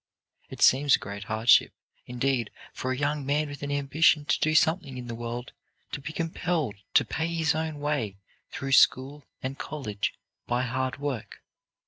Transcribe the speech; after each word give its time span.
It 0.49 0.63
seems 0.63 0.95
a 0.95 0.97
great 0.97 1.25
hardship, 1.25 1.73
indeed, 2.07 2.49
for 2.73 2.91
a 2.91 2.97
young 2.97 3.23
man 3.23 3.47
with 3.49 3.61
an 3.61 3.71
ambition 3.71 4.25
to 4.25 4.39
do 4.39 4.55
something 4.55 4.97
in 4.97 5.05
the 5.05 5.13
world 5.13 5.51
to 5.91 6.01
be 6.01 6.11
compelled 6.11 6.77
to 6.95 7.05
pay 7.05 7.27
his 7.27 7.53
own 7.53 7.79
way 7.79 8.17
through 8.49 8.71
school 8.71 9.27
and 9.43 9.59
college 9.59 10.15
by 10.47 10.63
hard 10.63 10.97
work. 10.97 11.43